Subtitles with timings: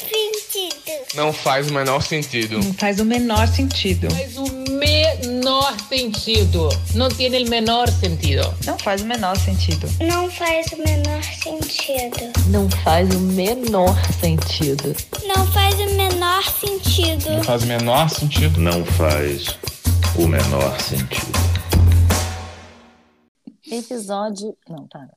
[0.00, 1.14] sentido.
[1.14, 2.58] Não faz o menor sentido.
[2.58, 4.08] Não faz o menor sentido.
[4.10, 6.68] Faz o menor sentido.
[6.94, 8.54] Não tem o menor sentido.
[8.66, 9.86] Não faz o menor sentido.
[10.00, 12.32] Não faz o menor sentido.
[12.48, 14.94] Não faz o menor sentido.
[15.26, 17.30] Não faz o menor sentido.
[17.30, 18.60] Não faz o menor sentido.
[18.60, 19.58] Não faz
[20.16, 21.40] o menor sentido.
[23.70, 24.56] Episódio.
[24.68, 25.10] Não, para.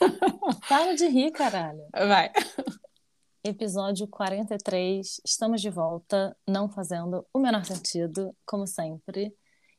[0.68, 1.82] para de rir, caralho.
[1.92, 2.30] Vai.
[3.48, 5.20] Episódio 43.
[5.24, 9.32] Estamos de volta, não fazendo o menor sentido, como sempre.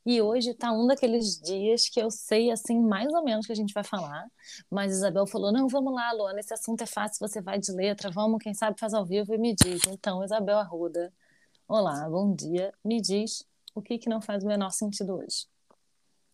[0.05, 3.55] E hoje tá um daqueles dias que eu sei, assim, mais ou menos que a
[3.55, 4.25] gente vai falar.
[4.71, 8.09] Mas Isabel falou: não, vamos lá, Luana, esse assunto é fácil, você vai de letra,
[8.09, 9.81] vamos, quem sabe faz ao vivo e me diz.
[9.89, 11.13] Então, Isabel Arruda,
[11.67, 12.73] olá, bom dia.
[12.85, 13.43] Me diz
[13.75, 15.45] o que, que não faz o menor sentido hoje.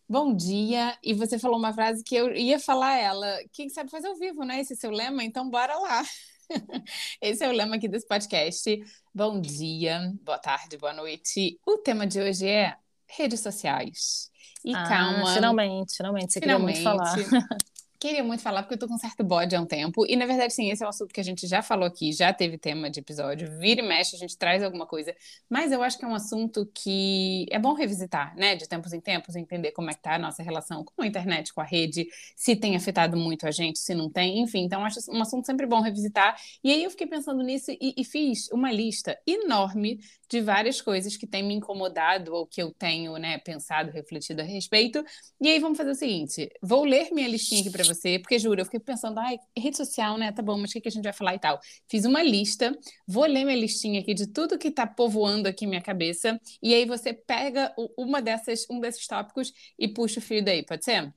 [0.08, 0.96] Bom dia.
[1.02, 3.40] E você falou uma frase que eu ia falar ela.
[3.52, 4.60] Quem sabe fazer ao vivo, né?
[4.62, 5.24] Esse é seu lema?
[5.24, 6.04] Então, bora lá.
[7.22, 8.80] Esse é o lema aqui desse podcast.
[9.14, 11.60] Bom dia, boa tarde, boa noite.
[11.66, 12.76] O tema de hoje é
[13.08, 14.32] redes sociais.
[14.64, 15.34] E ah, calma.
[15.34, 16.34] Finalmente, finalmente.
[16.34, 16.78] Você finalmente.
[16.78, 17.58] queria muito falar.
[18.04, 20.06] Queria muito falar porque eu tô com um certo bode há um tempo.
[20.06, 22.34] E, na verdade, sim, esse é um assunto que a gente já falou aqui, já
[22.34, 23.58] teve tema de episódio.
[23.60, 25.16] Vira e mexe, a gente traz alguma coisa.
[25.50, 28.58] Mas eu acho que é um assunto que é bom revisitar, né?
[28.58, 31.54] De tempos em tempos, entender como é que tá a nossa relação com a internet,
[31.54, 34.66] com a rede, se tem afetado muito a gente, se não tem, enfim.
[34.66, 36.36] Então, acho um assunto sempre bom revisitar.
[36.62, 39.98] E aí eu fiquei pensando nisso e, e fiz uma lista enorme
[40.34, 44.44] de várias coisas que têm me incomodado ou que eu tenho, né, pensado, refletido a
[44.44, 45.06] respeito.
[45.40, 48.62] E aí vamos fazer o seguinte: vou ler minha listinha aqui para você, porque juro,
[48.62, 50.32] eu fiquei pensando, ai, rede social, né?
[50.32, 51.60] Tá bom, mas o que, que a gente vai falar e tal?
[51.88, 52.76] Fiz uma lista,
[53.08, 56.86] vou ler minha listinha aqui de tudo que tá povoando aqui minha cabeça, e aí
[56.86, 61.14] você pega uma dessas, um desses tópicos e puxa o fio daí, pode ser?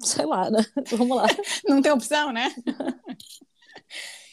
[0.00, 0.64] Sei lá, né?
[0.90, 1.26] Vamos lá.
[1.68, 2.54] Não tem opção, né?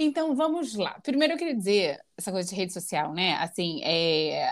[0.00, 1.00] Então, vamos lá.
[1.02, 3.34] Primeiro, eu queria dizer essa coisa de rede social, né?
[3.34, 4.48] Assim, é...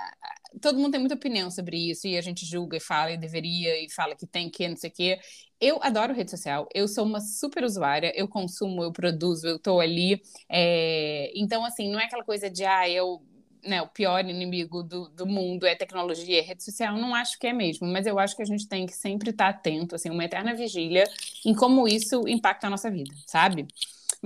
[0.60, 3.80] todo mundo tem muita opinião sobre isso e a gente julga e fala e deveria
[3.80, 5.20] e fala que tem que, não sei o quê.
[5.60, 9.78] Eu adoro rede social, eu sou uma super usuária, eu consumo, eu produzo, eu tô
[9.78, 10.20] ali.
[10.50, 11.30] É...
[11.36, 13.22] Então, assim, não é aquela coisa de, ah, eu
[13.64, 17.46] né, o pior inimigo do, do mundo é tecnologia, é rede social, não acho que
[17.46, 20.24] é mesmo, mas eu acho que a gente tem que sempre estar atento, assim, uma
[20.24, 21.04] eterna vigília
[21.44, 23.66] em como isso impacta a nossa vida, sabe?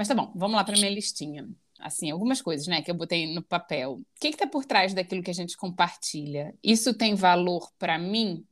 [0.00, 1.46] Mas tá bom, vamos lá para minha listinha.
[1.78, 3.96] Assim, algumas coisas, né, que eu botei no papel.
[3.96, 6.54] O que está por trás daquilo que a gente compartilha?
[6.64, 8.42] Isso tem valor para mim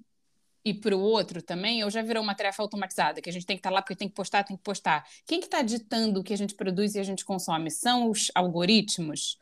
[0.63, 1.83] e para o outro também?
[1.83, 3.97] Ou já virou uma tarefa automatizada, que a gente tem que estar tá lá porque
[3.97, 5.09] tem que postar, tem que postar?
[5.25, 7.71] Quem que está ditando o que a gente produz e a gente consome?
[7.71, 9.39] São os algoritmos?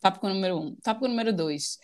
[0.00, 0.74] Tópico número um.
[0.76, 1.78] Tópico número dois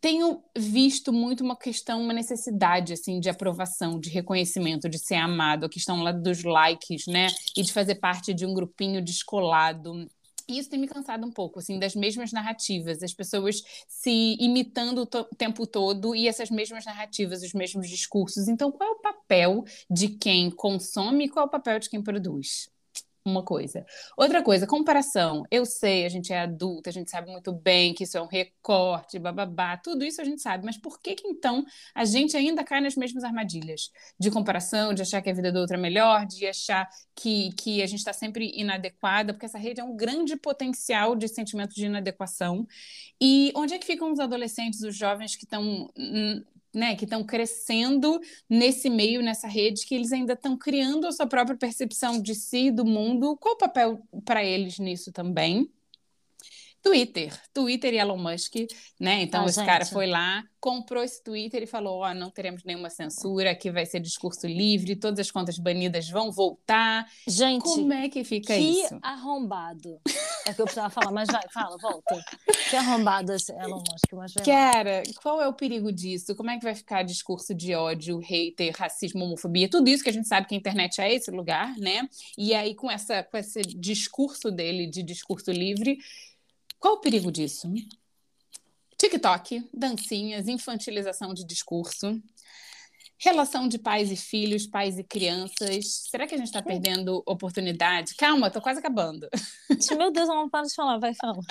[0.00, 5.66] tenho visto muito uma questão, uma necessidade assim de aprovação, de reconhecimento, de ser amado,
[5.66, 7.28] a questão lá dos likes, né?
[7.56, 10.08] E de fazer parte de um grupinho descolado.
[10.48, 15.02] E isso tem me cansado um pouco, assim, das mesmas narrativas, as pessoas se imitando
[15.02, 18.48] o tempo todo e essas mesmas narrativas, os mesmos discursos.
[18.48, 22.02] Então, qual é o papel de quem consome e qual é o papel de quem
[22.02, 22.70] produz?
[23.28, 23.84] Uma coisa.
[24.16, 25.44] Outra coisa, comparação.
[25.50, 28.26] Eu sei, a gente é adulta, a gente sabe muito bem que isso é um
[28.26, 32.64] recorte, bababá, tudo isso a gente sabe, mas por que que então a gente ainda
[32.64, 36.26] cai nas mesmas armadilhas de comparação, de achar que a vida do outro é melhor,
[36.26, 40.36] de achar que, que a gente está sempre inadequada, porque essa rede é um grande
[40.36, 42.66] potencial de sentimento de inadequação.
[43.20, 45.90] E onde é que ficam os adolescentes, os jovens que estão
[46.74, 51.26] né, que estão crescendo nesse meio, nessa rede, que eles ainda estão criando a sua
[51.26, 53.36] própria percepção de si, do mundo.
[53.38, 55.70] Qual o papel para eles nisso também?
[56.82, 58.54] Twitter, Twitter e Elon Musk,
[58.98, 59.22] né?
[59.22, 59.66] Então, ah, esse gente.
[59.66, 63.70] cara foi lá, comprou esse Twitter e falou: Ó, oh, não teremos nenhuma censura, aqui
[63.70, 67.06] vai ser discurso livre, todas as contas banidas vão voltar.
[67.26, 69.00] Gente, como é que fica que isso?
[69.00, 70.00] Que arrombado.
[70.46, 72.24] É que eu precisava falar, mas vai, fala, volta.
[72.70, 76.34] Que arrombado esse Elon Musk, mas vai Cara, qual é o perigo disso?
[76.34, 79.68] Como é que vai ficar discurso de ódio, hater, racismo, homofobia?
[79.68, 82.08] Tudo isso que a gente sabe que a internet é esse lugar, né?
[82.36, 85.98] E aí, com, essa, com esse discurso dele de discurso livre,
[86.78, 87.72] qual o perigo disso?
[88.96, 92.20] TikTok, dancinhas, infantilização de discurso,
[93.20, 96.06] Relação de pais e filhos, pais e crianças.
[96.08, 98.14] Será que a gente está perdendo oportunidade?
[98.14, 99.28] Calma, tô quase acabando.
[99.98, 101.42] Meu Deus, não para de falar, vai falar.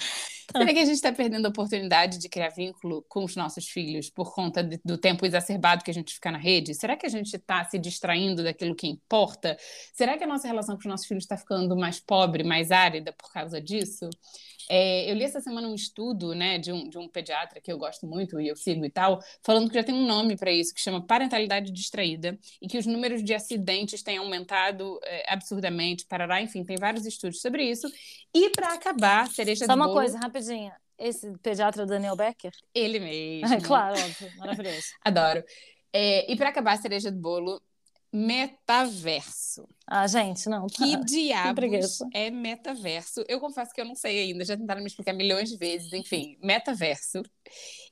[0.50, 4.10] Será que a gente está perdendo a oportunidade de criar vínculo com os nossos filhos
[4.10, 6.74] por conta de, do tempo exacerbado que a gente fica na rede?
[6.74, 9.58] Será que a gente está se distraindo daquilo que importa?
[9.94, 13.12] Será que a nossa relação com os nossos filhos está ficando mais pobre, mais árida
[13.12, 14.10] por causa disso?
[14.70, 17.78] É, eu li essa semana um estudo né, de, um, de um pediatra que eu
[17.78, 20.74] gosto muito e eu sigo e tal, falando que já tem um nome para isso,
[20.74, 26.42] que chama parentalidade distraída, e que os números de acidentes têm aumentado é, absurdamente, parará,
[26.42, 27.88] enfim, tem vários estudos sobre isso.
[28.34, 30.76] E para acabar, cereja Só do uma bolo, coisa, rapidinha.
[30.98, 32.52] Esse pediatra Daniel Becker?
[32.74, 33.00] Ele
[33.42, 33.56] mesmo.
[33.56, 34.88] É, claro, óbvio, maravilhoso.
[35.04, 35.44] Adoro.
[35.94, 37.62] É, e para acabar a cereja do bolo,
[38.12, 39.68] metaverso.
[39.86, 40.68] Ah, gente, não.
[40.68, 42.08] Que diabos preguiça.
[42.14, 43.24] é metaverso?
[43.28, 46.38] Eu confesso que eu não sei ainda, já tentaram me explicar milhões de vezes, enfim,
[46.42, 47.22] metaverso.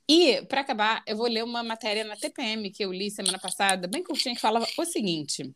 [0.08, 3.88] E, para acabar, eu vou ler uma matéria na TPM que eu li semana passada,
[3.88, 5.54] bem curtinha, que falava o seguinte.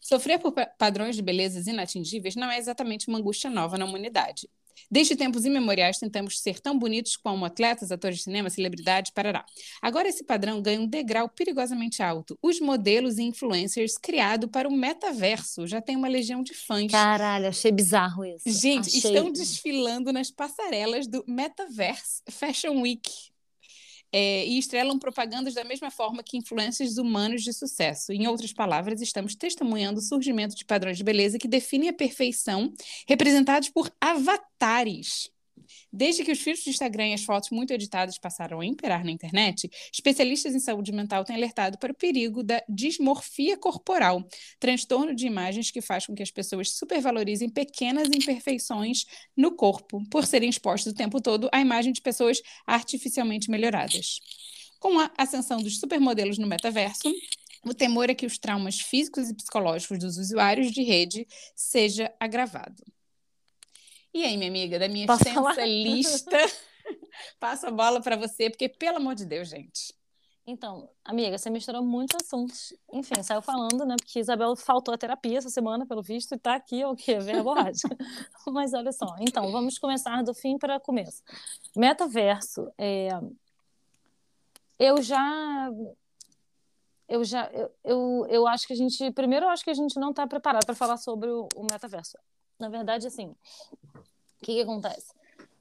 [0.00, 4.48] Sofrer por pa- padrões de belezas inatingíveis não é exatamente uma angústia nova na humanidade.
[4.90, 9.44] Desde tempos imemoriais tentamos ser tão bonitos como atletas, atores de cinema, celebridades, parará.
[9.82, 12.38] Agora esse padrão ganha um degrau perigosamente alto.
[12.42, 16.90] Os modelos e influencers criado para o metaverso já tem uma legião de fãs.
[16.90, 18.42] Caralho, achei bizarro isso.
[18.46, 19.10] Gente, achei...
[19.10, 23.33] estão desfilando nas passarelas do Metaverse Fashion Week.
[24.16, 28.12] É, e estrelam propagandas da mesma forma que influências humanos de sucesso.
[28.12, 32.72] Em outras palavras, estamos testemunhando o surgimento de padrões de beleza que definem a perfeição,
[33.08, 35.33] representados por avatares.
[35.92, 39.10] Desde que os filtros de Instagram e as fotos muito editadas passaram a imperar na
[39.10, 44.26] internet, especialistas em saúde mental têm alertado para o perigo da dismorfia corporal,
[44.58, 49.04] transtorno de imagens que faz com que as pessoas supervalorizem pequenas imperfeições
[49.36, 54.20] no corpo, por serem expostas o tempo todo à imagem de pessoas artificialmente melhoradas.
[54.80, 57.10] Com a ascensão dos supermodelos no metaverso,
[57.64, 62.84] o temor é que os traumas físicos e psicológicos dos usuários de rede seja agravado.
[64.14, 65.66] E aí, minha amiga, da minha Posso extensa falar?
[65.66, 66.38] lista,
[67.40, 69.92] passo a bola para você, porque, pelo amor de Deus, gente.
[70.46, 72.72] Então, amiga, você misturou muitos assuntos.
[72.92, 73.96] Enfim, saiu falando, né?
[73.98, 77.18] Porque Isabel faltou a terapia essa semana, pelo visto, e tá aqui o quê?
[77.18, 77.96] Verborrágica.
[78.52, 79.16] Mas olha só.
[79.18, 81.22] Então, vamos começar do fim para começo.
[81.74, 82.70] Metaverso.
[82.78, 83.08] é,
[84.78, 85.70] Eu já.
[87.08, 87.50] Eu já.
[87.50, 89.10] Eu, eu, eu acho que a gente.
[89.12, 92.18] Primeiro, eu acho que a gente não está preparado para falar sobre o, o metaverso.
[92.58, 93.34] Na verdade, assim.
[93.94, 95.12] O que, que acontece?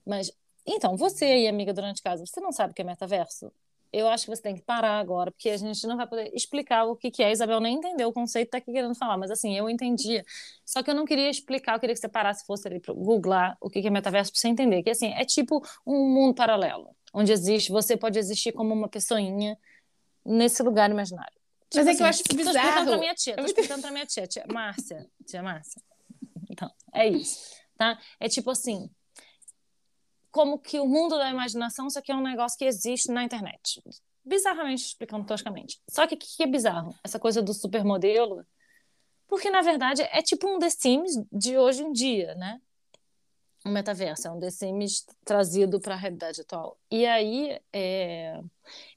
[0.05, 0.31] Mas.
[0.65, 3.51] Então, você aí, amiga, durante casa, você não sabe o que é metaverso?
[3.93, 6.85] eu acho que você tem que parar agora, porque a gente não vai poder explicar
[6.85, 7.27] o que, que é.
[7.27, 10.25] A Isabel nem entendeu o conceito, tá aqui querendo falar, mas assim, eu entendia.
[10.65, 13.55] Só que eu não queria explicar, eu queria que você parasse, fosse ali para googlar
[13.61, 14.81] o que, que é metaverso, para você entender.
[14.81, 19.55] Que assim, é tipo um mundo paralelo, onde existe, você pode existir como uma pessoinha
[20.25, 21.39] nesse lugar imaginário.
[21.75, 22.57] Mas é que eu acho tô bizarro.
[22.57, 25.81] explicando pra minha tia, tô explicando pra minha tia, tia Márcia, tia Márcia.
[26.49, 27.99] Então, é isso, tá?
[28.19, 28.89] É tipo assim,
[30.31, 33.81] como que o mundo da imaginação, só que é um negócio que existe na internet.
[34.25, 35.79] Bizarramente explicando toscamente.
[35.89, 36.95] Só que o que, que é bizarro?
[37.03, 38.43] Essa coisa do supermodelo.
[39.27, 42.59] Porque, na verdade, é tipo um The Sims de hoje em dia, né?
[43.65, 46.77] Um metaverso, é um The Sims trazido para a realidade atual.
[46.91, 48.37] E aí, é...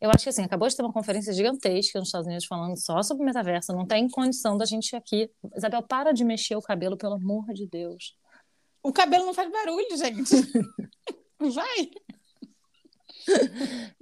[0.01, 3.01] eu acho que assim, acabou de ter uma conferência gigantesca nos Estados Unidos falando só
[3.03, 3.73] sobre metaverso.
[3.73, 5.31] Não tem condição da gente aqui.
[5.57, 8.17] Isabel, para de mexer o cabelo, pelo amor de Deus.
[8.83, 10.35] O cabelo não faz barulho, gente.
[11.39, 11.91] Vai.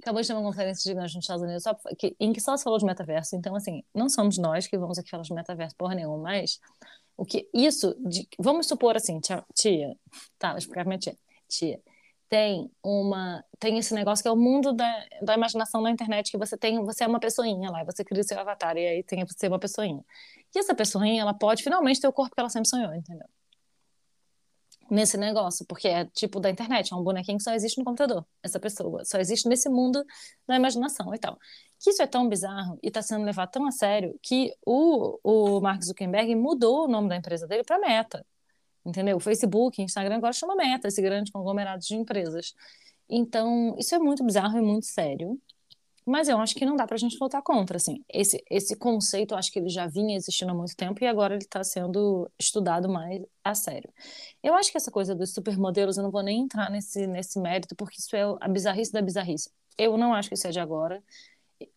[0.01, 2.63] Acabou de ter uma conferência gigante nos Estados Unidos só, que, em que só se
[2.63, 3.35] falou de metaverso.
[3.35, 6.59] Então, assim, não somos nós que vamos aqui falar de metaverso porra nenhuma, mas
[7.17, 7.95] o que isso.
[7.99, 9.95] De, vamos supor assim, tia, tia
[10.39, 11.17] tá, vou explicar pra minha tia.
[11.47, 11.81] Tia,
[12.29, 13.43] tem uma.
[13.59, 16.83] Tem esse negócio que é o mundo da, da imaginação na internet, que você tem,
[16.83, 20.03] você é uma pessoinha lá, você cria seu avatar, e aí tem você uma pessoinha.
[20.55, 23.27] E essa pessoinha, ela pode finalmente ter o corpo que ela sempre sonhou, entendeu?
[24.89, 28.25] Nesse negócio, porque é tipo da internet, é um bonequinho que só existe no computador,
[28.43, 30.05] essa pessoa, só existe nesse mundo
[30.47, 31.39] da imaginação e tal.
[31.79, 35.61] Que isso é tão bizarro e está sendo levado tão a sério que o, o
[35.61, 38.25] Mark Zuckerberg mudou o nome da empresa dele para Meta,
[38.85, 39.17] entendeu?
[39.17, 42.53] O Facebook, Instagram agora chama Meta, esse grande conglomerado de empresas.
[43.09, 45.39] Então, isso é muito bizarro e muito sério.
[46.05, 48.03] Mas eu acho que não dá para a gente voltar contra, assim.
[48.07, 51.33] Esse, esse conceito, eu acho que ele já vinha existindo há muito tempo e agora
[51.33, 53.91] ele está sendo estudado mais a sério.
[54.43, 57.75] Eu acho que essa coisa dos supermodelos, eu não vou nem entrar nesse, nesse mérito,
[57.75, 59.49] porque isso é a bizarrice da bizarrice.
[59.77, 61.03] Eu não acho que isso é de agora.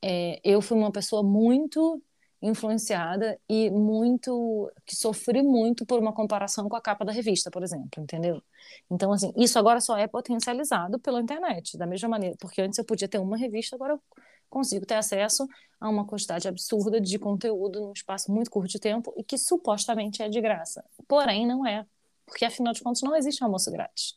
[0.03, 2.03] É, eu fui uma pessoa muito
[2.41, 7.63] influenciada e muito que sofri muito por uma comparação com a capa da revista, por
[7.63, 8.43] exemplo, entendeu?
[8.91, 12.85] Então assim, isso agora só é potencializado pela internet, da mesma maneira, porque antes eu
[12.85, 14.03] podia ter uma revista, agora eu
[14.49, 15.47] consigo ter acesso
[15.81, 20.23] a uma quantidade absurda de conteúdo num espaço muito curto de tempo e que supostamente
[20.23, 20.85] é de graça.
[21.07, 21.85] Porém, não é,
[22.25, 24.17] porque afinal de contas não existe almoço grátis.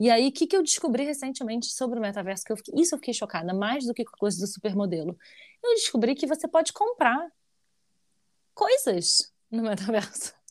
[0.00, 2.44] E aí, o que, que eu descobri recentemente sobre o metaverso?
[2.44, 5.18] Que eu fiquei, isso eu fiquei chocada, mais do que com a coisa do supermodelo.
[5.62, 7.28] Eu descobri que você pode comprar
[8.58, 10.36] coisas no metaverso.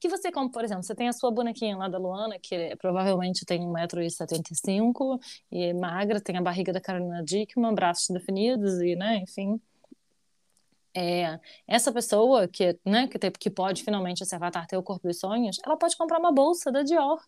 [0.00, 3.46] Que você compra, por exemplo, você tem a sua bonequinha lá da Luana, que provavelmente
[3.46, 5.18] tem 1,75m
[5.50, 9.58] e é magra, tem a barriga da Carolina Dickman, braços definidos e, né, enfim.
[10.94, 15.08] É, essa pessoa que, né, que, tem, que pode finalmente esse avatar ter o corpo
[15.08, 17.24] dos sonhos, ela pode comprar uma bolsa da Dior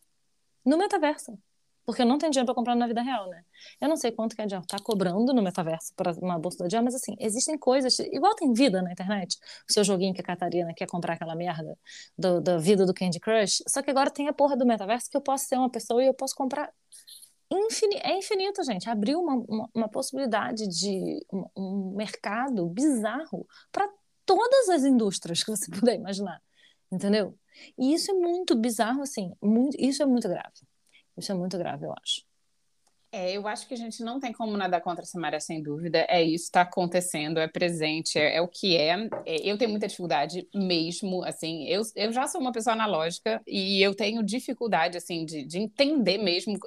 [0.63, 1.39] no metaverso
[1.87, 3.45] porque eu não tenho dinheiro para comprar na vida real, né?
[3.81, 6.67] Eu não sei quanto que a Dior tá cobrando no metaverso para uma bolsa da
[6.67, 9.39] Dior, mas assim, existem coisas, igual tem vida na internet,
[9.69, 11.79] o seu joguinho que a Catarina quer comprar aquela merda
[12.19, 15.17] do, da vida do Candy Crush, só que agora tem a porra do metaverso que
[15.17, 16.73] eu posso ser uma pessoa e eu posso comprar
[18.03, 18.91] é infinito, gente.
[18.91, 23.89] Abriu uma, uma, uma possibilidade de um, um mercado bizarro para
[24.25, 26.43] todas as indústrias que você puder imaginar,
[26.91, 27.39] entendeu?
[27.79, 30.67] E isso é muito bizarro, assim, muito, isso é muito grave.
[31.17, 32.25] Isso é muito grave, eu acho.
[33.13, 36.05] É, eu acho que a gente não tem como nadar contra essa maré, sem dúvida.
[36.09, 39.09] É isso, está acontecendo, é presente, é, é o que é.
[39.25, 39.37] é.
[39.43, 43.95] Eu tenho muita dificuldade mesmo, assim, eu, eu já sou uma pessoa analógica e eu
[43.95, 46.59] tenho dificuldade, assim, de, de entender mesmo.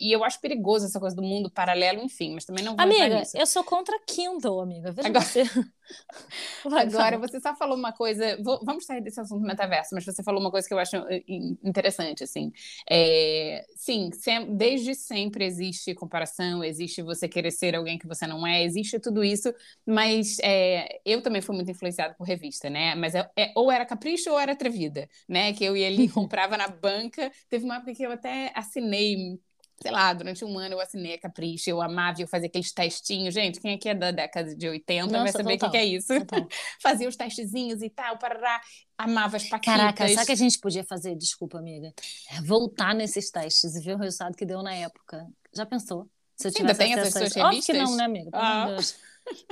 [0.00, 3.22] E eu acho perigoso essa coisa do mundo paralelo, enfim, mas também não vou Amiga,
[3.34, 4.90] eu sou contra Kindle, amiga.
[4.92, 5.24] Veja Agora...
[5.24, 5.42] você.
[6.64, 8.36] Agora, você só falou uma coisa.
[8.42, 11.22] Vou, vamos sair desse assunto metaverso, mas você falou uma coisa que eu acho eh,
[11.62, 12.52] interessante, assim.
[12.90, 18.46] É, sim, sem, desde sempre existe comparação, existe você querer ser alguém que você não
[18.46, 19.52] é, existe tudo isso,
[19.86, 22.94] mas é, eu também fui muito influenciada por revista, né?
[22.94, 25.52] Mas é, é, ou era capricho ou era atrevida, né?
[25.52, 27.30] Que eu ia ali comprava na banca.
[27.48, 29.38] Teve uma época que eu até assinei
[29.80, 33.32] sei lá, durante um ano eu assinei a Capricho, eu amava, eu fazia aqueles testinhos.
[33.32, 36.08] Gente, quem aqui é da década de 80 Nossa, vai saber o que, é isso.
[36.82, 38.60] fazia os testezinhos e tal, parará.
[38.96, 39.76] Amava as paquitas.
[39.76, 41.14] Caraca, sabe o que a gente podia fazer?
[41.14, 41.92] Desculpa, amiga.
[42.36, 45.26] É voltar nesses testes e ver o resultado que deu na época.
[45.54, 46.08] Já pensou?
[46.36, 47.44] Se eu Ainda tem essas suas revistas?
[47.44, 48.30] Óbvio que não, né, amiga?
[48.32, 48.76] Ah.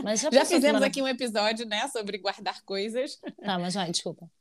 [0.02, 3.20] Mas já, já fizemos aqui um episódio, né, sobre guardar coisas.
[3.42, 4.28] Tá, mas vai, desculpa.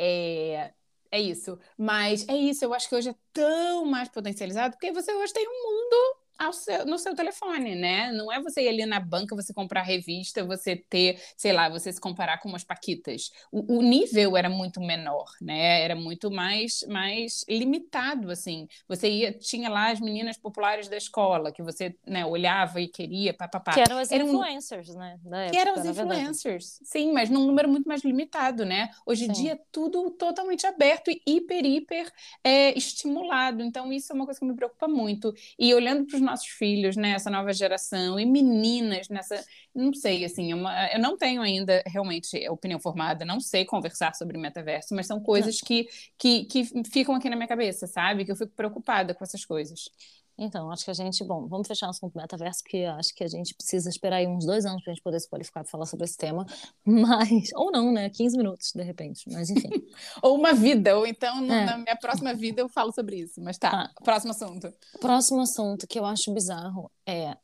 [0.00, 0.72] É,
[1.10, 1.58] é isso.
[1.76, 5.46] Mas é isso, eu acho que hoje é tão mais potencializado, porque você hoje tem
[5.48, 6.17] um mundo
[6.52, 8.12] seu, no seu telefone, né?
[8.12, 11.92] Não é você ir ali na banca, você comprar revista, você ter, sei lá, você
[11.92, 13.30] se comparar com umas paquitas.
[13.50, 15.82] O, o nível era muito menor, né?
[15.82, 18.68] Era muito mais, mais limitado, assim.
[18.88, 23.34] Você ia, tinha lá as meninas populares da escola, que você né, olhava e queria,
[23.34, 23.72] papapá.
[23.72, 25.18] Que eram as eram, influencers, né?
[25.24, 28.90] Época, que eram as influencers, sim, mas num número muito mais limitado, né?
[29.04, 32.12] Hoje em dia é tudo totalmente aberto e hiper, hiper
[32.44, 33.62] é, estimulado.
[33.62, 35.32] Então, isso é uma coisa que me preocupa muito.
[35.58, 39.44] E olhando para os nossos filhos, né, essa nova geração, e meninas nessa.
[39.74, 44.38] Não sei, assim, uma, eu não tenho ainda realmente opinião formada, não sei conversar sobre
[44.38, 48.24] metaverso, mas são coisas que, que, que ficam aqui na minha cabeça, sabe?
[48.24, 49.90] Que eu fico preocupada com essas coisas.
[50.38, 53.28] Então, acho que a gente, bom, vamos fechar o assunto metaverso, porque acho que a
[53.28, 55.84] gente precisa esperar aí uns dois anos para a gente poder se qualificar para falar
[55.84, 56.46] sobre esse tema,
[56.86, 59.68] mas, ou não, né, 15 minutos, de repente, mas enfim.
[60.22, 61.64] ou uma vida, ou então é.
[61.64, 64.72] na minha próxima vida eu falo sobre isso, mas tá, tá, próximo assunto.
[65.00, 67.36] Próximo assunto que eu acho bizarro é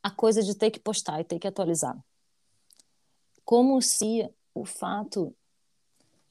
[0.00, 1.98] a coisa de ter que postar e ter que atualizar.
[3.44, 5.34] Como se o fato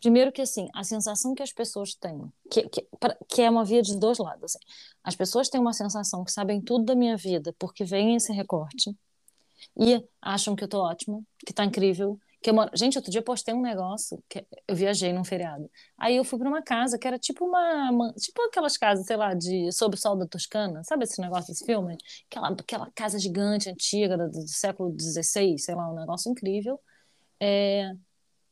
[0.03, 2.85] Primeiro que, assim, a sensação que as pessoas têm, que, que,
[3.29, 4.43] que é uma via de dois lados.
[4.43, 4.59] Assim.
[5.01, 8.93] As pessoas têm uma sensação que sabem tudo da minha vida porque vem esse recorte
[9.77, 12.19] e acham que eu tô ótima, que tá incrível.
[12.41, 12.69] Que eu moro...
[12.75, 15.71] Gente, outro dia eu postei um negócio, que eu viajei num feriado.
[15.97, 19.15] Aí eu fui para uma casa que era tipo uma, uma, Tipo aquelas casas, sei
[19.15, 20.83] lá, de Sob o Sol da Toscana.
[20.83, 21.97] Sabe esse negócio desse filme?
[22.29, 26.77] Aquela, aquela casa gigante, antiga, do, do século XVI, sei lá, um negócio incrível.
[27.39, 27.93] É...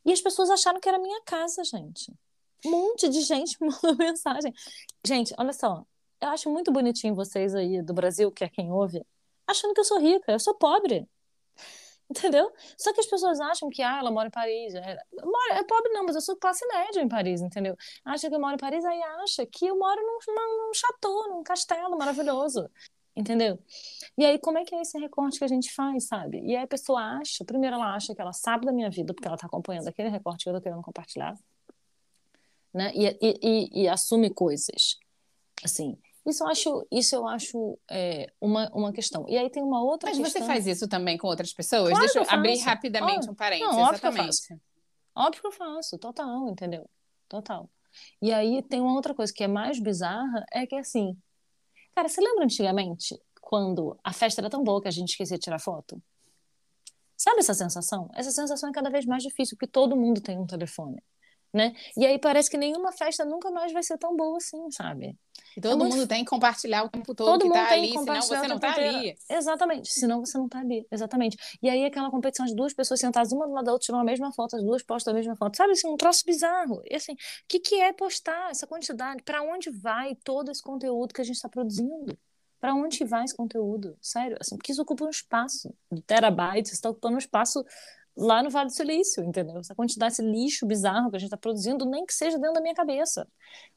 [0.06, 2.12] E as pessoas acharam que era minha casa, gente.
[2.66, 4.54] Um monte de gente mandou mensagem.
[5.06, 5.86] Gente, olha só.
[6.22, 9.04] Eu acho muito bonitinho vocês aí do Brasil, que é quem ouve,
[9.48, 10.32] achando que eu sou rica.
[10.32, 11.08] Eu sou pobre.
[12.10, 12.52] Entendeu?
[12.78, 14.76] Só que as pessoas acham que ah, ela mora em Paris.
[14.76, 17.76] É, moro, é pobre não, mas eu sou classe média em Paris, entendeu?
[18.04, 21.30] Acha que eu moro em Paris, aí acha que eu moro num, num, num chateau,
[21.30, 22.70] num castelo maravilhoso
[23.16, 23.60] entendeu?
[24.18, 26.40] E aí, como é que é esse recorte que a gente faz, sabe?
[26.42, 29.28] E aí a pessoa acha, primeiro ela acha que ela sabe da minha vida, porque
[29.28, 31.38] ela está acompanhando aquele recorte que eu tô querendo compartilhar,
[32.74, 32.92] né?
[32.94, 34.98] E, e, e, e assume coisas,
[35.64, 35.98] assim.
[36.26, 39.26] Isso eu acho, isso eu acho é, uma, uma questão.
[39.28, 40.42] E aí tem uma outra Mas questão.
[40.42, 41.90] você faz isso também com outras pessoas?
[41.90, 43.32] Claro Deixa eu eu abrir rapidamente Óbvio.
[43.32, 43.74] um parênteses.
[43.76, 44.62] Não, óbvio que eu faço.
[45.16, 46.88] Óbvio que eu faço, total, entendeu?
[47.28, 47.68] Total.
[48.22, 51.18] E aí tem uma outra coisa que é mais bizarra, é que assim,
[51.96, 55.44] cara, você lembra antigamente quando a festa era tão boa que a gente esquecia de
[55.44, 56.02] tirar foto?
[57.18, 58.10] Sabe essa sensação?
[58.16, 61.02] Essa sensação é cada vez mais difícil, porque todo mundo tem um telefone,
[61.54, 61.74] né?
[61.98, 65.18] E aí parece que nenhuma festa nunca mais vai ser tão boa assim, sabe?
[65.58, 67.68] E todo É muito mundo tem que compartilhar o tempo todo Todo que mundo tá
[67.68, 68.98] tem ali, que senão compartilhar você não tá inteiro.
[68.98, 69.16] ali.
[69.30, 71.38] Exatamente, senão você não tá ali, exatamente.
[71.62, 74.04] E aí aquela competição de duas pessoas sentadas uma do lado da outra, tiram a
[74.04, 76.82] mesma foto, as duas postam a mesma foto, sabe assim, um troço bizarro.
[76.90, 77.18] E assim, o
[77.48, 79.22] que, que é postar essa quantidade?
[79.24, 82.18] Para onde vai todo esse conteúdo que a gente está produzindo?
[82.60, 83.98] Para onde vai esse conteúdo?
[84.00, 87.66] Sério, assim, porque isso ocupa um espaço de terabytes, está ocupando um espaço
[88.16, 89.60] lá no Vale do Silício, entendeu?
[89.60, 92.62] Essa quantidade, esse lixo bizarro que a gente está produzindo, nem que seja dentro da
[92.62, 93.28] minha cabeça.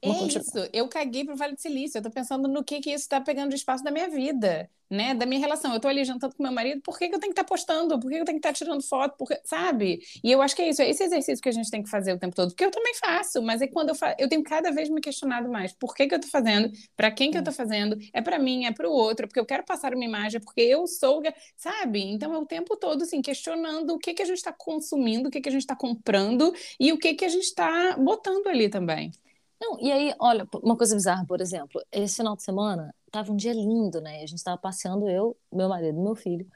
[0.03, 3.09] É isso, eu caguei pro Vale do Silício, eu tô pensando no que que isso
[3.09, 5.73] tá pegando de espaço da minha vida, né, da minha relação.
[5.73, 7.99] Eu tô ali jantando com meu marido, por que que eu tenho que estar postando?
[7.99, 9.17] Por que que eu tenho que estar tirando foto?
[9.19, 10.01] Porque, sabe?
[10.23, 12.13] E eu acho que é isso, é esse exercício que a gente tem que fazer
[12.13, 14.71] o tempo todo, porque eu também faço, mas é quando eu faço, eu tenho cada
[14.71, 16.71] vez me questionado mais, por que que eu tô fazendo?
[16.97, 17.97] Para quem que eu tô fazendo?
[18.13, 20.61] É para mim, é para o outro, porque eu quero passar uma imagem, é porque
[20.61, 21.23] eu sou,
[21.57, 22.03] sabe?
[22.03, 25.31] Então é o tempo todo assim questionando o que que a gente está consumindo, o
[25.31, 28.69] que que a gente está comprando e o que que a gente está botando ali
[28.69, 29.13] também.
[29.61, 33.37] Não, e aí, olha, uma coisa bizarra, por exemplo, esse final de semana tava um
[33.37, 34.23] dia lindo, né?
[34.23, 36.47] A gente tava passeando, eu, meu marido, meu filho.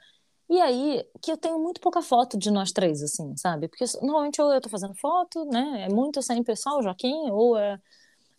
[0.49, 3.67] E aí, que eu tenho muito pouca foto de nós três, assim, sabe?
[3.67, 5.85] Porque normalmente ou eu tô fazendo foto, né?
[5.87, 7.79] É muito sempre só o Joaquim, ou é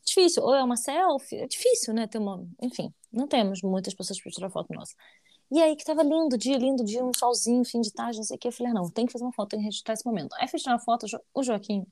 [0.04, 1.36] difícil, ou é uma selfie.
[1.36, 2.06] É difícil, né?
[2.06, 2.44] Ter uma.
[2.62, 4.94] Enfim, não temos muitas pessoas para tirar foto nossa.
[5.50, 8.36] E aí que tava lindo dia, lindo dia, um solzinho, fim de tarde, não sei
[8.36, 8.48] o que.
[8.48, 10.34] Eu falei, não, tem que fazer uma foto, tem que registrar esse momento.
[10.38, 11.86] Aí fiz uma foto, o Joaquim,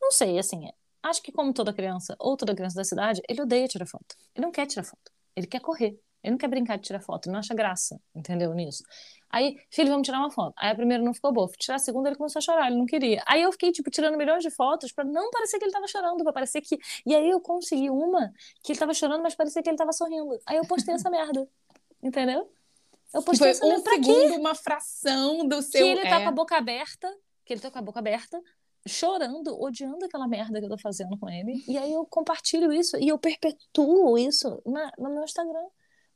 [0.00, 0.68] não sei, assim,
[1.02, 4.16] acho que como toda criança, ou toda criança da cidade, ele odeia tirar foto.
[4.34, 5.12] Ele não quer tirar foto.
[5.36, 5.98] Ele quer correr.
[6.22, 7.26] Ele não quer brincar de tirar foto.
[7.26, 8.82] Ele não acha graça, entendeu, nisso.
[9.30, 10.52] Aí, filho, vamos tirar uma foto.
[10.58, 11.48] Aí a primeira não ficou boa.
[11.48, 13.22] Fui tirar a segunda, ele começou a chorar, ele não queria.
[13.26, 16.22] Aí eu fiquei, tipo, tirando milhões de fotos pra não parecer que ele tava chorando,
[16.22, 16.78] pra parecer que...
[17.06, 20.38] E aí eu consegui uma que ele tava chorando, mas parecia que ele tava sorrindo.
[20.44, 21.48] Aí eu postei essa merda,
[22.02, 22.50] entendeu?
[23.12, 24.04] Eu postei Foi essa um pra quê?
[24.04, 25.84] segundo, uma fração do seu...
[25.84, 26.22] Que ele tá é.
[26.22, 27.12] com a boca aberta,
[27.44, 28.40] que ele tá com a boca aberta,
[28.86, 31.62] chorando, odiando aquela merda que eu tô fazendo com ele.
[31.66, 35.66] E aí eu compartilho isso e eu perpetuo isso na, no meu Instagram.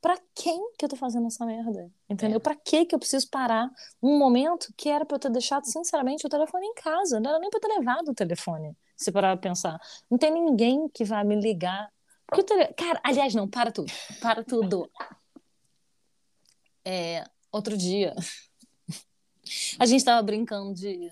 [0.00, 1.90] Pra quem que eu tô fazendo essa merda?
[2.08, 2.36] Entendeu?
[2.36, 2.40] É.
[2.40, 3.70] Pra que que eu preciso parar
[4.02, 7.18] um momento que era pra eu ter deixado, sinceramente, o telefone em casa?
[7.18, 9.80] Não era nem pra eu ter levado o telefone, se parar pra pensar.
[10.10, 11.90] Não tem ninguém que vá me ligar.
[12.26, 12.66] Porque o tele...
[12.74, 13.90] Cara, aliás, não, para tudo.
[14.20, 14.90] Para tudo.
[16.84, 18.14] É, outro dia,
[19.78, 21.10] a gente tava brincando de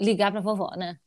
[0.00, 0.98] ligar pra vovó, né?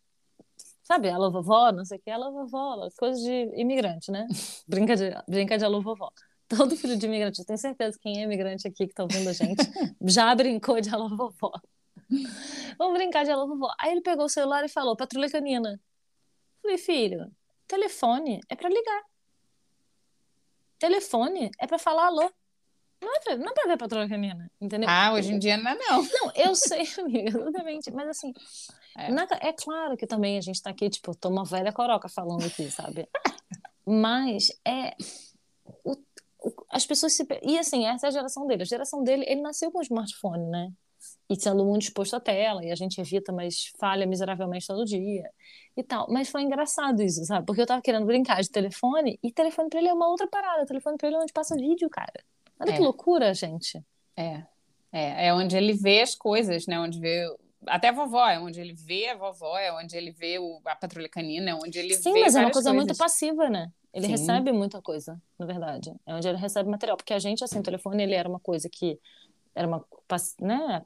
[0.83, 4.27] Sabe, alô vovó, não sei o que, alô vovó, coisa de imigrante, né?
[4.67, 6.11] Brinca de, brinca de alô vovó.
[6.47, 9.29] Todo filho de imigrante, eu tenho certeza que quem é imigrante aqui que tá ouvindo
[9.29, 9.61] a gente
[10.01, 11.51] já brincou de alô vovó.
[12.75, 13.71] Vamos brincar de alô vovó.
[13.79, 15.79] Aí ele pegou o celular e falou, patrulha canina.
[16.61, 17.31] Falei, filho,
[17.67, 19.03] telefone é pra ligar.
[20.79, 22.31] Telefone é pra falar alô.
[23.01, 24.89] Não é pra, não é pra ver patrulha canina, entendeu?
[24.89, 26.03] Ah, hoje em dia não é não.
[26.03, 27.91] Não, eu sei, amiga, exatamente.
[27.91, 28.33] Mas assim,
[28.97, 29.09] É.
[29.11, 32.45] na- é claro que também a gente tá aqui, tipo, tô uma velha coroca falando
[32.45, 33.07] aqui, sabe?
[33.85, 34.95] Mas é.
[35.83, 35.93] o-
[36.43, 37.25] o- as pessoas se.
[37.43, 38.63] E assim, essa é a geração dele.
[38.63, 40.69] A geração dele, ele nasceu com smartphone, né?
[41.29, 45.23] E sendo muito exposto à tela, e a gente evita, mas falha miseravelmente todo dia
[45.77, 46.07] e tal.
[46.11, 47.45] Mas foi engraçado isso, sabe?
[47.45, 50.65] Porque eu tava querendo brincar de telefone, e telefone pra ele é uma outra parada.
[50.65, 52.11] Telefone pra ele é onde passa vídeo, cara.
[52.59, 52.75] Olha É.
[52.75, 53.83] que loucura, gente.
[54.15, 54.43] É.
[54.91, 56.79] É, é onde ele vê as coisas, né?
[56.79, 57.25] Onde vê.
[57.67, 60.75] Até a vovó, é onde ele vê a vovó, é onde ele vê o, a
[60.75, 62.21] patrulha canina, é onde ele Sim, vê.
[62.21, 62.97] mas é uma coisa muito coisas.
[62.97, 63.71] passiva, né?
[63.93, 64.11] Ele Sim.
[64.11, 65.93] recebe muita coisa, na verdade.
[66.05, 66.95] É onde ele recebe material.
[66.95, 68.99] Porque a gente, assim, o telefone, ele era uma coisa que...
[69.55, 69.85] Era uma,
[70.39, 70.85] né?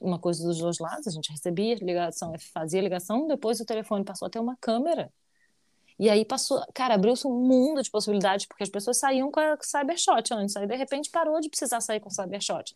[0.00, 1.06] uma coisa dos dois lados.
[1.06, 3.26] A gente recebia ligação, fazia ligação.
[3.26, 5.12] Depois o telefone passou a ter uma câmera.
[5.98, 6.64] E aí passou...
[6.74, 8.46] Cara, abriu-se um mundo de possibilidades.
[8.46, 10.56] Porque as pessoas saíam com a Cybershot antes.
[10.56, 12.74] Aí, de repente, parou de precisar sair com Cybershot.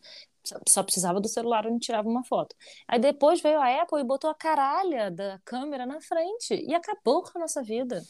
[0.67, 2.55] Só, precisava do celular onde tirava uma foto.
[2.87, 6.53] Aí depois veio a Apple e botou a caralha da câmera na frente.
[6.53, 8.01] E acabou com a nossa vida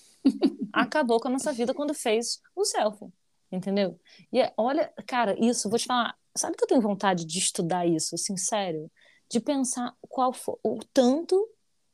[0.74, 3.08] acabou com a nossa vida quando fez o selfie,
[3.52, 4.00] entendeu?
[4.32, 7.86] E é- olha, cara, isso, vou te falar, sabe que eu tenho vontade de estudar
[7.86, 8.90] isso, assim, sério?
[9.30, 11.50] De pensar qual o tanto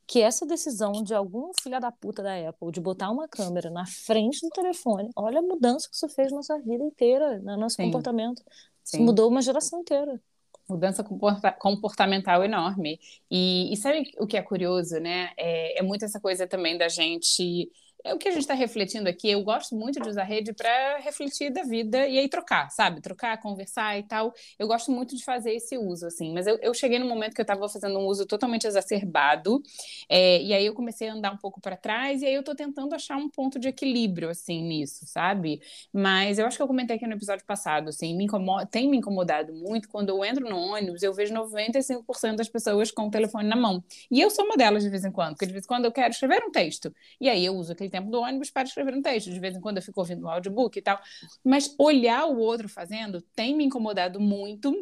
[0.06, 3.84] que essa decisão de algum filho da puta da Apple de botar uma câmera na
[3.86, 7.76] frente do telefone, olha a mudança que isso fez na nossa vida inteira, no nosso
[7.76, 7.86] Sim.
[7.86, 8.40] comportamento.
[8.84, 9.04] Isso Sim.
[9.04, 10.20] mudou uma geração inteira.
[10.68, 12.98] Mudança comporta- comportamental enorme.
[13.30, 15.30] E, e sabe o que é curioso, né?
[15.36, 17.70] É, é muito essa coisa também da gente
[18.06, 19.28] é o que a gente está refletindo aqui.
[19.28, 23.00] Eu gosto muito de usar rede para refletir da vida e aí trocar, sabe?
[23.00, 24.32] Trocar, conversar e tal.
[24.58, 26.32] Eu gosto muito de fazer esse uso, assim.
[26.32, 29.60] Mas eu, eu cheguei no momento que eu estava fazendo um uso totalmente exacerbado,
[30.08, 32.54] é, e aí eu comecei a andar um pouco para trás, e aí eu estou
[32.54, 35.60] tentando achar um ponto de equilíbrio, assim, nisso, sabe?
[35.92, 38.96] Mas eu acho que eu comentei aqui no episódio passado, assim, me incomoda, tem me
[38.98, 43.48] incomodado muito quando eu entro no ônibus, eu vejo 95% das pessoas com o telefone
[43.48, 43.82] na mão.
[44.10, 45.92] E eu sou uma delas de vez em quando, porque de vez em quando eu
[45.92, 46.94] quero escrever um texto.
[47.20, 49.30] E aí eu uso aquele tempo do ônibus para escrever um texto.
[49.30, 51.00] De vez em quando eu fico ouvindo um audiobook e tal.
[51.44, 54.74] Mas olhar o outro fazendo tem me incomodado muito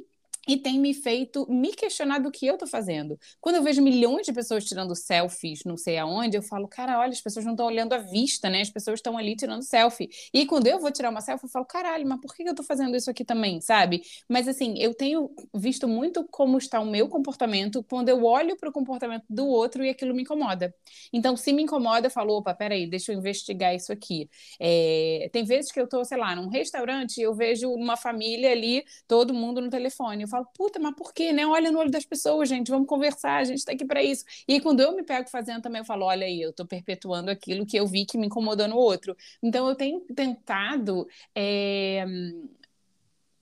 [0.46, 3.18] e tem me feito me questionar do que eu tô fazendo.
[3.40, 7.10] Quando eu vejo milhões de pessoas tirando selfies, não sei aonde, eu falo, cara, olha,
[7.10, 8.60] as pessoas não estão olhando a vista, né?
[8.60, 10.08] As pessoas estão ali tirando selfie.
[10.32, 12.62] E quando eu vou tirar uma selfie, eu falo, caralho, mas por que eu tô
[12.62, 14.02] fazendo isso aqui também, sabe?
[14.28, 18.68] Mas assim, eu tenho visto muito como está o meu comportamento quando eu olho para
[18.68, 20.74] o comportamento do outro e aquilo me incomoda.
[21.12, 24.28] Então, se me incomoda, eu falo, opa, peraí, deixa eu investigar isso aqui.
[24.60, 25.28] É...
[25.32, 28.84] Tem vezes que eu tô, sei lá, num restaurante e eu vejo uma família ali,
[29.06, 30.22] todo mundo no telefone.
[30.22, 31.46] Eu falo, puta, mas por quê, né?
[31.46, 34.24] Olha no olho das pessoas, gente, vamos conversar, a gente está aqui para isso.
[34.48, 37.30] E aí, quando eu me pego fazendo também, eu falo, olha aí, eu estou perpetuando
[37.30, 39.16] aquilo que eu vi que me incomodou no outro.
[39.42, 41.06] Então, eu tenho tentado.
[41.34, 42.04] É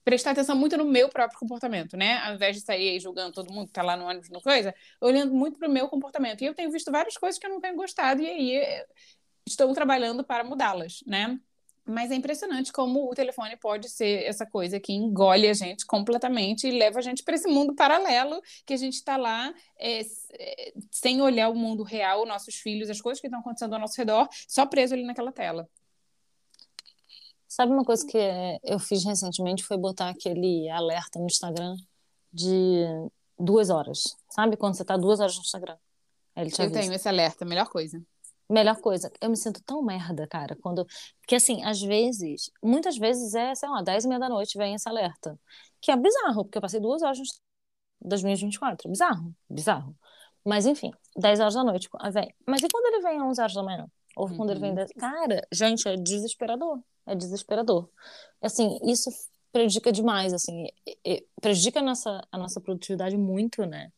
[0.03, 2.17] prestar atenção muito no meu próprio comportamento, né?
[2.19, 5.33] Ao invés de sair julgando todo mundo que tá lá no ônibus, no coisa, olhando
[5.33, 6.41] muito pro meu comportamento.
[6.41, 8.85] E eu tenho visto várias coisas que eu não tenho gostado, e aí eh,
[9.47, 11.39] estou trabalhando para mudá-las, né?
[11.85, 16.65] Mas é impressionante como o telefone pode ser essa coisa que engole a gente completamente
[16.65, 20.73] e leva a gente para esse mundo paralelo que a gente está lá é, é,
[20.89, 24.29] sem olhar o mundo real, nossos filhos, as coisas que estão acontecendo ao nosso redor,
[24.47, 25.67] só preso ali naquela tela.
[27.47, 28.17] Sabe uma coisa que
[28.63, 31.75] eu fiz recentemente foi botar aquele alerta no Instagram
[32.31, 32.85] de
[33.37, 34.17] duas horas.
[34.29, 35.77] Sabe quando você está duas horas no Instagram?
[36.35, 38.01] eu tenho esse alerta, melhor coisa.
[38.49, 40.85] Melhor coisa, eu me sinto tão merda, cara, quando.
[41.21, 44.75] Porque, assim, às vezes, muitas vezes é, sei lá, 10 e meia da noite vem
[44.75, 45.39] esse alerta.
[45.81, 48.89] Que é bizarro, porque eu passei duas horas em 2024.
[48.89, 49.95] Bizarro, bizarro.
[50.45, 52.33] Mas, enfim, 10 horas da noite vem.
[52.45, 53.87] Mas e quando ele vem às 11 horas da manhã?
[54.15, 54.71] Ou quando ele vem.
[54.71, 54.85] Uhum.
[54.97, 56.79] Cara, gente, é desesperador.
[57.05, 57.89] É desesperador.
[58.41, 59.09] Assim, isso
[59.51, 60.67] prejudica demais, assim.
[61.41, 63.91] Prejudica a nossa, a nossa produtividade muito, né?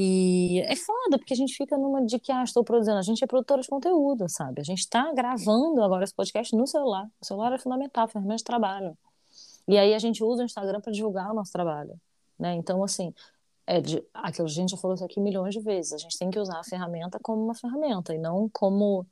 [0.00, 2.96] E é foda, porque a gente fica numa de que, ah, estou produzindo.
[2.96, 4.60] A gente é produtora de conteúdo, sabe?
[4.60, 7.10] A gente está gravando agora esse podcast no celular.
[7.20, 8.96] O celular é fundamental, ferramenta de trabalho.
[9.66, 12.00] E aí a gente usa o Instagram para divulgar o nosso trabalho,
[12.38, 12.54] né?
[12.54, 13.12] Então, assim,
[13.66, 15.92] é de, aquilo a gente já falou isso aqui milhões de vezes.
[15.92, 19.04] A gente tem que usar a ferramenta como uma ferramenta e não como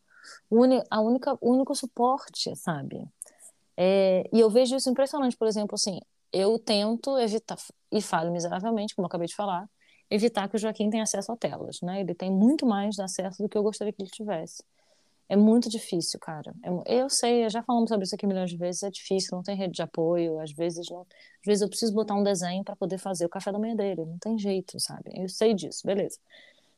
[0.49, 3.05] uni, a única, único suporte, sabe?
[3.77, 6.01] É, e eu vejo isso impressionante, por exemplo, assim,
[6.33, 7.59] eu tento evitar,
[7.91, 9.69] e falho miseravelmente, como eu acabei de falar,
[10.11, 12.01] evitar que o Joaquim tenha acesso a telas, né?
[12.01, 14.63] Ele tem muito mais acesso do que eu gostaria que ele tivesse.
[15.29, 16.55] É muito difícil, cara.
[16.63, 19.57] É eu sei, já falamos sobre isso aqui milhões de vezes, é difícil, não tem
[19.57, 22.99] rede de apoio, às vezes não, às vezes eu preciso botar um desenho para poder
[22.99, 25.11] fazer o café da manhã dele, não tem jeito, sabe?
[25.15, 26.19] Eu sei disso, beleza.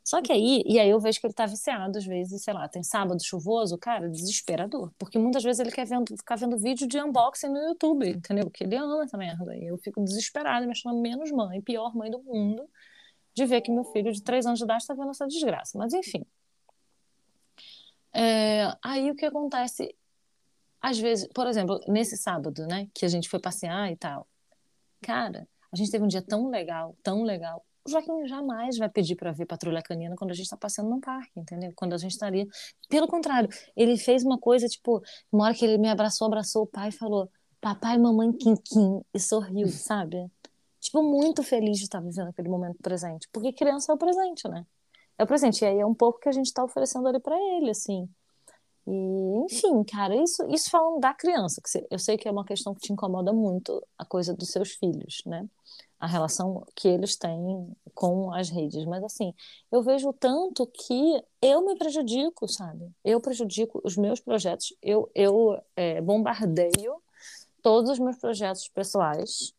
[0.03, 2.67] Só que aí, e aí eu vejo que ele tá viciado, às vezes, sei lá,
[2.67, 4.91] tem sábado chuvoso, cara, desesperador.
[4.99, 8.47] Porque muitas vezes ele quer vendo, ficar vendo vídeo de unboxing no YouTube, entendeu?
[8.47, 9.55] Porque ele ama essa merda.
[9.55, 12.67] E eu fico desesperada, me achando menos mãe, pior mãe do mundo
[13.35, 15.79] de ver que meu filho de três anos de idade está vendo essa desgraça.
[15.79, 16.25] Mas, enfim.
[18.13, 19.95] É, aí o que acontece?
[20.81, 24.27] Às vezes, por exemplo, nesse sábado, né, que a gente foi passear e tal.
[25.03, 27.65] Cara, a gente teve um dia tão legal, tão legal.
[27.87, 31.01] O Joaquim jamais vai pedir para ver Patrulha Canina quando a gente está passeando num
[31.01, 31.73] parque, entendeu?
[31.75, 32.45] Quando a gente estaria.
[32.47, 32.53] Tá
[32.89, 36.67] Pelo contrário, ele fez uma coisa, tipo, uma hora que ele me abraçou, abraçou o
[36.67, 40.31] pai e falou: Papai, mamãe, Quinquim, e sorriu, sabe?
[40.91, 43.29] Tipo, muito feliz de estar vivendo aquele momento presente.
[43.33, 44.67] Porque criança é o presente, né?
[45.17, 45.63] É o presente.
[45.63, 48.09] E aí é um pouco que a gente está oferecendo ali para ele, assim.
[48.87, 52.75] E, enfim, cara, isso, isso falando da criança, que eu sei que é uma questão
[52.75, 55.47] que te incomoda muito, a coisa dos seus filhos, né?
[56.01, 58.87] A relação que eles têm com as redes.
[58.87, 59.35] Mas, assim,
[59.71, 62.91] eu vejo tanto que eu me prejudico, sabe?
[63.05, 66.97] Eu prejudico os meus projetos, eu, eu é, bombardeio
[67.63, 69.53] todos os meus projetos pessoais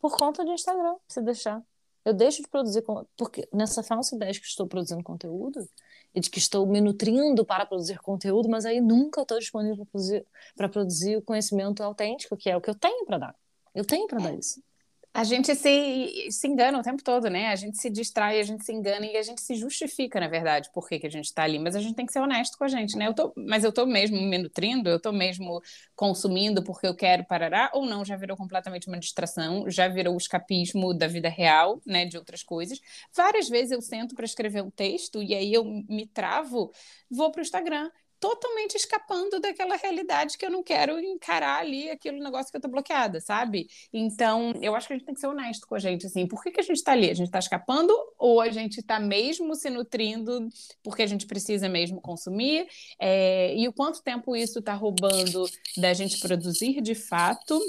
[0.00, 1.62] por conta do Instagram, se deixar.
[2.04, 2.82] Eu deixo de produzir,
[3.16, 5.68] porque nessa falsa ideia de que estou produzindo conteúdo
[6.14, 9.86] e de que estou me nutrindo para produzir conteúdo, mas aí nunca estou disponível para
[9.86, 13.36] produzir, para produzir o conhecimento autêntico, que é o que eu tenho para dar.
[13.74, 14.62] Eu tenho para dar isso
[15.12, 17.48] a gente se, se engana o tempo todo, né?
[17.48, 20.70] A gente se distrai, a gente se engana e a gente se justifica, na verdade,
[20.72, 21.58] por que, que a gente está ali.
[21.58, 23.08] Mas a gente tem que ser honesto com a gente, né?
[23.08, 25.60] Eu tô, mas eu tô mesmo me nutrindo, eu tô mesmo
[25.96, 30.18] consumindo porque eu quero parar, ou não, já virou completamente uma distração, já virou o
[30.18, 32.04] escapismo da vida real, né?
[32.04, 32.78] De outras coisas.
[33.14, 36.70] Várias vezes eu sento para escrever um texto e aí eu me travo,
[37.10, 37.90] vou para o Instagram
[38.20, 42.68] totalmente escapando daquela realidade que eu não quero encarar ali aquele negócio que eu tô
[42.68, 43.68] bloqueada, sabe?
[43.92, 46.42] Então, eu acho que a gente tem que ser honesto com a gente, assim, por
[46.42, 47.10] que, que a gente tá ali?
[47.10, 50.48] A gente tá escapando ou a gente tá mesmo se nutrindo
[50.82, 52.66] porque a gente precisa mesmo consumir?
[52.98, 55.44] É, e o quanto tempo isso tá roubando
[55.76, 57.60] da gente produzir de fato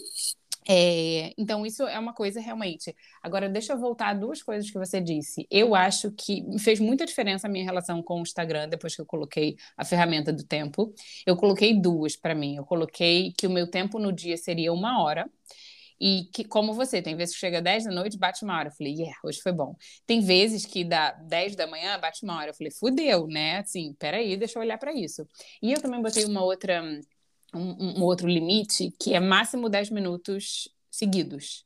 [0.68, 2.96] é, então, isso é uma coisa realmente.
[3.24, 5.48] Agora, deixa eu voltar a duas coisas que você disse.
[5.50, 9.06] Eu acho que fez muita diferença a minha relação com o Instagram depois que eu
[9.06, 10.94] coloquei a ferramenta do tempo.
[11.26, 12.56] Eu coloquei duas para mim.
[12.56, 15.30] Eu coloquei que o meu tempo no dia seria uma hora.
[16.02, 18.70] E que, como você, tem vezes que chega 10 da noite, bate uma hora.
[18.70, 19.76] Eu falei, yeah, hoje foi bom.
[20.08, 22.52] Tem vezes que dá 10 da manhã, bate uma hora.
[22.52, 23.58] Eu falei, fudeu, né?
[23.60, 25.28] Assim, peraí, deixa eu olhar para isso.
[25.62, 26.82] E eu também botei uma outra
[27.54, 31.66] um, um, outro limite que é máximo 10 minutos seguidos.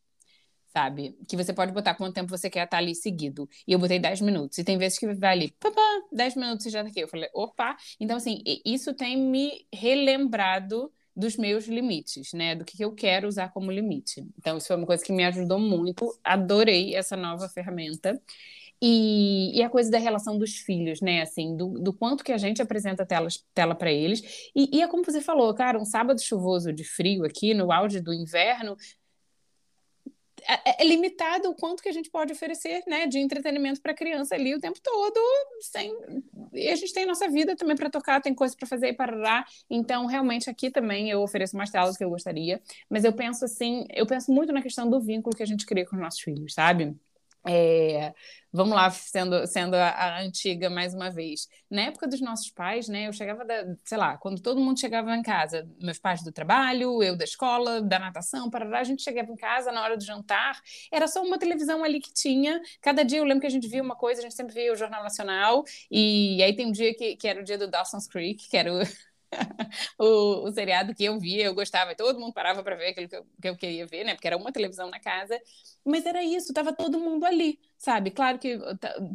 [0.68, 1.16] Sabe?
[1.28, 3.48] Que você pode botar quanto tempo você quer estar ali seguido.
[3.68, 4.58] E eu botei 10 minutos.
[4.58, 7.00] E tem vezes que vai ali, papá, 10 minutos e já tá aqui.
[7.00, 7.78] Eu falei, opa.
[8.00, 12.56] Então, assim, isso tem me relembrado dos meus limites, né?
[12.56, 14.26] Do que eu quero usar como limite.
[14.38, 16.12] Então, isso foi uma coisa que me ajudou muito.
[16.24, 18.20] Adorei essa nova ferramenta.
[18.86, 21.22] E, e, a coisa da relação dos filhos, né?
[21.22, 24.52] Assim, do, do quanto que a gente apresenta telas, tela para eles.
[24.54, 28.02] E, e é como você falou, cara, um sábado chuvoso de frio aqui, no auge
[28.02, 28.76] do inverno,
[30.46, 33.94] é, é, é limitado o quanto que a gente pode oferecer, né, de entretenimento para
[33.94, 35.20] a criança ali o tempo todo,
[35.62, 35.96] sem
[36.52, 39.46] e a gente tem nossa vida também para tocar, tem coisa para fazer e parar.
[39.70, 43.86] Então, realmente aqui também eu ofereço mais telas que eu gostaria, mas eu penso assim,
[43.90, 46.54] eu penso muito na questão do vínculo que a gente cria com os nossos filhos,
[46.54, 46.96] sabe?
[47.46, 48.14] É,
[48.52, 51.48] vamos lá, sendo, sendo a, a, antiga mais uma vez.
[51.70, 55.14] Na época dos nossos pais, né, eu chegava, da, sei lá, quando todo mundo chegava
[55.16, 59.32] em casa, meus pais do trabalho, eu da escola, da natação, para a gente chegava
[59.32, 62.62] em casa na hora do jantar, era só uma televisão ali que tinha.
[62.82, 64.76] Cada dia eu lembro que a gente via uma coisa, a gente sempre via o
[64.76, 68.48] Jornal Nacional, e aí tem um dia que, que era o dia do Dawson's Creek,
[68.50, 68.80] que era o
[70.00, 73.16] o, o, seriado que eu via, eu gostava, todo mundo parava para ver aquilo que
[73.16, 74.14] eu, que eu, queria ver, né?
[74.14, 75.40] Porque era uma televisão na casa,
[75.86, 78.12] mas era isso, tava todo mundo ali, sabe?
[78.12, 78.58] Claro que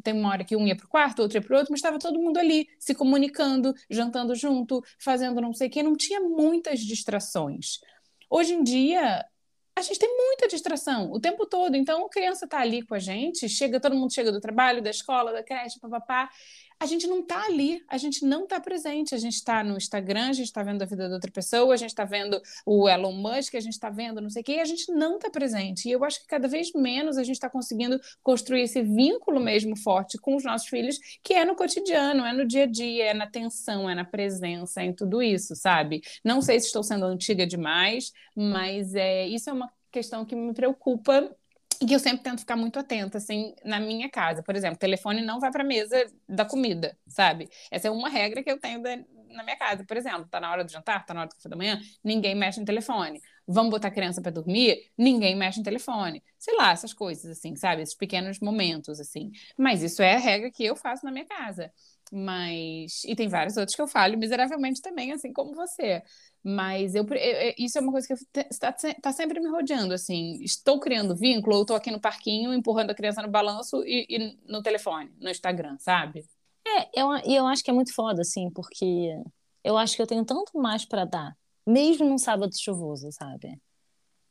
[0.03, 2.21] tem uma hora que um ia pro quarto, outro ia pro outro, mas estava todo
[2.21, 7.79] mundo ali, se comunicando, jantando junto, fazendo não sei o quê, não tinha muitas distrações.
[8.31, 9.25] Hoje em dia,
[9.79, 11.77] a gente tem muita distração o tempo todo.
[11.77, 14.91] Então, a criança está ali com a gente, chega, todo mundo chega do trabalho, da
[14.91, 16.29] escola, da creche, papapá
[16.81, 20.29] a gente não está ali, a gente não está presente, a gente está no Instagram,
[20.29, 23.13] a gente está vendo a vida da outra pessoa, a gente está vendo o Elon
[23.13, 25.89] Musk, a gente está vendo não sei o quê, e a gente não está presente.
[25.89, 29.77] E eu acho que cada vez menos a gente está conseguindo construir esse vínculo mesmo
[29.77, 33.15] forte com os nossos filhos, que é no cotidiano, é no dia a dia, é
[33.15, 36.03] na atenção, é na presença, é em tudo isso, sabe?
[36.25, 40.55] Não sei se estou sendo antiga demais, mas é, isso é uma questão que me
[40.55, 41.35] preocupa
[41.81, 44.43] e que eu sempre tento ficar muito atenta, assim, na minha casa.
[44.43, 45.97] Por exemplo, o telefone não vai para mesa
[46.29, 47.49] da comida, sabe?
[47.71, 48.97] Essa é uma regra que eu tenho da,
[49.31, 49.85] na minha casa.
[49.85, 52.35] Por exemplo, tá na hora do jantar, tá na hora do café da manhã, ninguém
[52.35, 53.21] mexe no telefone.
[53.47, 56.23] Vamos botar a criança para dormir, ninguém mexe no telefone.
[56.39, 57.83] Sei lá, essas coisas, assim, sabe?
[57.83, 59.31] Esses pequenos momentos, assim.
[59.57, 61.73] Mas isso é a regra que eu faço na minha casa.
[62.13, 63.05] Mas.
[63.05, 66.03] E tem vários outros que eu falho miseravelmente também, assim como você.
[66.51, 68.15] Mas eu, eu, isso é uma coisa que
[68.51, 70.43] está tá sempre me rodeando, assim.
[70.43, 74.39] Estou criando vínculo ou estou aqui no parquinho empurrando a criança no balanço e, e
[74.51, 76.25] no telefone, no Instagram, sabe?
[76.67, 79.15] É, eu, eu acho que é muito foda, assim, porque
[79.63, 83.61] eu acho que eu tenho tanto mais para dar, mesmo num sábado chuvoso, sabe?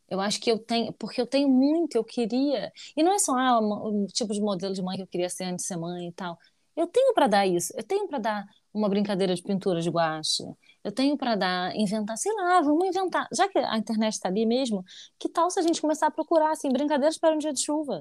[0.10, 2.72] Eu acho que eu tenho, porque eu tenho muito, eu queria.
[2.96, 5.44] E não é só ah, o tipo de modelo de mãe que eu queria ser
[5.44, 6.36] antes de ser mãe e tal.
[6.76, 10.44] Eu tenho para dar isso, eu tenho para dar uma brincadeira de pintura de guache,
[10.88, 13.28] eu tenho para dar, inventar, sei lá, vamos inventar.
[13.34, 14.86] Já que a internet está ali mesmo,
[15.20, 18.00] que tal se a gente começar a procurar assim, brincadeiras para um dia de chuva?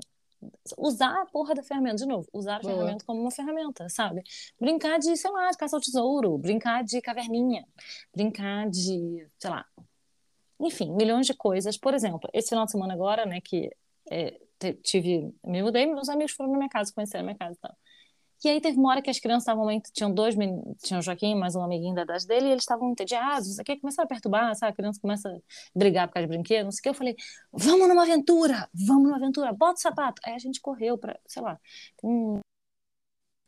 [0.78, 2.72] Usar a porra da ferramenta, de novo, usar a Boa.
[2.72, 4.22] ferramenta como uma ferramenta, sabe?
[4.60, 7.66] Brincar de, sei lá, de caça ao tesouro, brincar de caverninha,
[8.14, 9.66] brincar de, sei lá,
[10.60, 11.76] enfim, milhões de coisas.
[11.76, 13.68] Por exemplo, esse final de semana agora, né, que
[14.08, 14.38] é,
[14.84, 17.76] tive, me mudei, meus amigos foram na minha casa, conheceram a minha casa e tal.
[18.44, 21.34] E aí teve uma hora que as crianças estavam, tinham dois meninos, tinham o Joaquim
[21.34, 24.72] mais um amiguinho da idade dele, e eles estavam entediados, que, começaram a perturbar, sabe?
[24.72, 25.38] A criança começa a
[25.74, 26.88] brigar por causa de brinquedo, não sei o que.
[26.90, 27.16] Eu falei,
[27.52, 30.20] vamos numa aventura, vamos numa aventura, bota o sapato.
[30.24, 31.58] Aí a gente correu para, sei lá,
[32.02, 32.40] um,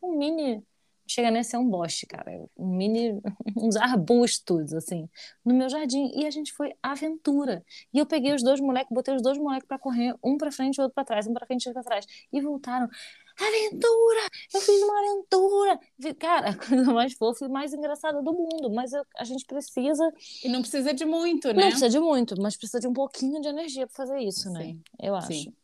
[0.03, 0.63] um mini
[1.09, 2.31] chega nem a ser um bosque, cara.
[2.57, 3.21] Um mini,
[3.57, 5.09] uns arbustos, assim,
[5.45, 6.11] no meu jardim.
[6.15, 7.65] E a gente foi aventura.
[7.93, 10.77] E eu peguei os dois moleques, botei os dois moleques para correr, um para frente
[10.77, 12.07] e outro para trás, um para frente e outro para trás.
[12.33, 12.89] E voltaram.
[13.41, 14.29] Aventura!
[14.53, 15.81] Eu fiz uma aventura!
[16.19, 18.71] Cara, a coisa mais fofa e mais engraçada do mundo.
[18.71, 20.13] Mas a gente precisa.
[20.43, 21.55] E não precisa de muito, né?
[21.63, 24.65] Não precisa de muito, mas precisa de um pouquinho de energia para fazer isso, né?
[24.65, 24.83] Sim.
[25.01, 25.29] Eu acho.
[25.29, 25.55] Sim.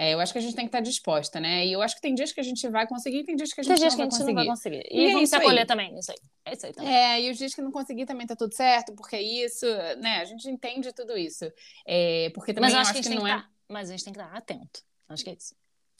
[0.00, 1.66] É, eu acho que a gente tem que estar disposta, né?
[1.66, 3.64] E eu acho que tem dias que a gente vai conseguir, tem dias que a
[3.64, 4.28] gente, Tem dias não, que a gente conseguir.
[4.28, 4.84] não vai conseguir.
[4.88, 5.66] E, E é vamos isso se acolher aí.
[5.66, 6.18] também, isso aí.
[6.44, 6.94] É isso aí também.
[6.94, 9.66] É, e os dias que não conseguir também tá tudo certo, porque é isso,
[9.98, 10.20] né?
[10.20, 11.50] A gente entende tudo isso.
[11.84, 13.34] É, porque também Mas eu eu acho que gente tem não que é.
[13.38, 13.50] estar.
[13.68, 14.82] Mas a gente tem que estar atento.
[15.08, 15.56] Acho que é isso.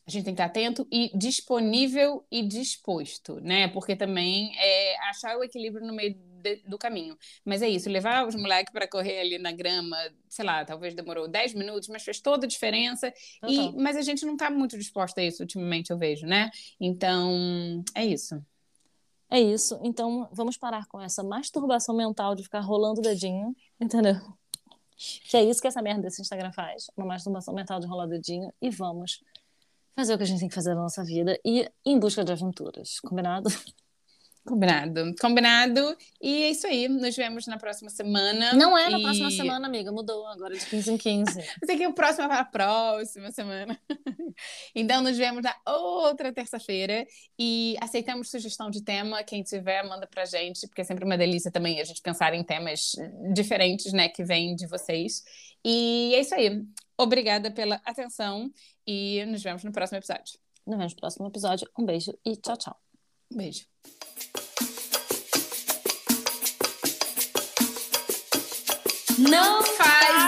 [0.08, 3.68] A gente tem que estar atento e disponível e disposto, né?
[3.68, 7.14] Porque também é achar o equilíbrio no meio de- do caminho.
[7.44, 11.28] Mas é isso, levar os moleques para correr ali na grama, sei lá, talvez demorou
[11.28, 13.12] 10 minutos, mas fez toda a diferença.
[13.46, 16.50] E, mas a gente não está muito disposta a isso ultimamente, eu vejo, né?
[16.80, 18.42] Então, é isso.
[19.30, 19.78] É isso.
[19.82, 24.14] Então, vamos parar com essa masturbação mental de ficar rolando o dedinho, entendeu?
[25.28, 26.86] Que é isso que essa merda desse Instagram faz.
[26.96, 28.50] Uma masturbação mental de rolar o dedinho.
[28.60, 29.22] E vamos
[29.98, 32.30] fazer o que a gente tem que fazer na nossa vida e em busca de
[32.30, 33.00] aventuras.
[33.00, 33.50] Combinado?
[34.46, 35.12] Combinado.
[35.20, 35.96] Combinado.
[36.22, 36.88] E é isso aí.
[36.88, 38.54] Nos vemos na próxima semana.
[38.54, 39.90] Não é na E- próxima semana, amiga.
[39.90, 41.24] Mudou agora de 15 em 15.
[41.61, 43.78] Mas é que o próximo é para a próxima semana.
[44.72, 47.04] então, nos vemos na outra terça-feira.
[47.37, 49.22] E aceitamos sugestão de tema.
[49.24, 52.44] Quem tiver, manda pra gente, porque é sempre uma delícia também a gente pensar em
[52.44, 52.92] temas
[53.34, 55.24] diferentes, né, que vêm de vocês.
[55.64, 56.62] E é isso aí.
[56.98, 58.52] Obrigada pela atenção
[58.84, 60.38] e nos vemos no próximo episódio.
[60.66, 61.70] Nos vemos no próximo episódio.
[61.78, 62.76] Um beijo e tchau, tchau.
[63.32, 63.66] Beijo.
[69.18, 70.27] Não faz